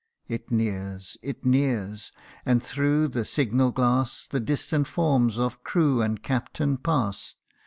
It 0.27 0.49
nears 0.49 1.15
it 1.21 1.45
nears 1.45 2.11
and 2.43 2.63
through 2.63 3.09
the 3.09 3.23
signal 3.23 3.69
glass, 3.69 4.27
The 4.27 4.39
distant 4.39 4.87
forms 4.87 5.37
of 5.37 5.63
crew 5.63 6.01
and 6.01 6.23
captain 6.23 6.77
pass. 6.77 7.35